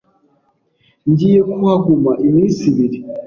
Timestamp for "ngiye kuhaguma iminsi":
1.09-2.61